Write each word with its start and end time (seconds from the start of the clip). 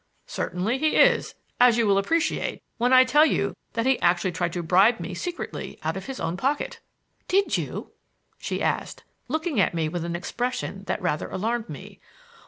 "Certainly 0.25 0.79
he 0.79 0.95
is, 0.95 1.35
as 1.59 1.77
you 1.77 1.85
will 1.85 1.99
appreciate 1.99 2.63
when 2.79 2.91
I 2.91 3.03
tell 3.03 3.23
you 3.23 3.55
that 3.73 3.85
he 3.85 4.01
actually 4.01 4.31
tried 4.31 4.51
to 4.53 4.63
bribe 4.63 4.99
me 4.99 5.13
secretly 5.13 5.77
out 5.83 5.95
of 5.95 6.07
his 6.07 6.19
own 6.19 6.37
pocket." 6.37 6.79
"Did 7.27 7.55
you?" 7.55 7.91
she 8.39 8.63
asked, 8.63 9.03
looking 9.27 9.59
at 9.59 9.75
me 9.75 9.87
with 9.89 10.03
an 10.03 10.15
expression 10.15 10.85
that 10.85 11.03
rather 11.03 11.29
alarmed 11.29 11.69
me. 11.69 11.99